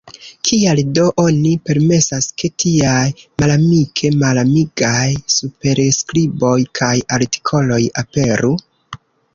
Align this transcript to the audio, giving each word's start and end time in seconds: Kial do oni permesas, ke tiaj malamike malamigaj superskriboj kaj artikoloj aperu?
Kial 0.47 0.79
do 0.99 1.03
oni 1.23 1.51
permesas, 1.69 2.29
ke 2.43 2.49
tiaj 2.63 3.05
malamike 3.43 4.13
malamigaj 4.25 5.07
superskriboj 5.37 6.57
kaj 6.83 6.95
artikoloj 7.21 7.83
aperu? 8.07 8.55